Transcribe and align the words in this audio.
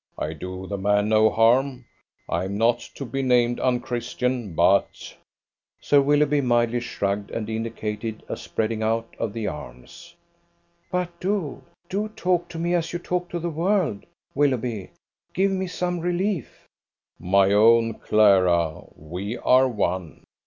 I 0.17 0.33
do 0.33 0.65
the 0.65 0.79
man 0.79 1.09
no 1.09 1.29
harm; 1.29 1.85
I 2.27 2.45
am 2.45 2.57
not 2.57 2.79
to 2.95 3.05
be 3.05 3.21
named 3.21 3.59
unchristian. 3.59 4.55
But...!" 4.55 5.15
Sir 5.79 6.01
Willoughby 6.01 6.41
mildly 6.41 6.79
shrugged, 6.79 7.29
and 7.29 7.47
indicated 7.47 8.23
a 8.27 8.35
spreading 8.35 8.81
out 8.81 9.15
of 9.19 9.31
the 9.31 9.45
arms. 9.45 10.15
"But 10.91 11.19
do, 11.19 11.61
do 11.87 12.07
talk 12.15 12.49
to 12.49 12.57
me 12.57 12.73
as 12.73 12.91
you 12.93 12.97
talk 12.97 13.29
to 13.29 13.37
the 13.37 13.51
world, 13.51 14.07
Willoughby; 14.33 14.89
give 15.35 15.51
me 15.51 15.67
some 15.67 15.99
relief!" 15.99 16.67
"My 17.19 17.51
own 17.51 17.93
Clara, 17.93 18.81
we 18.95 19.37
are 19.37 19.67
one. 19.69 20.23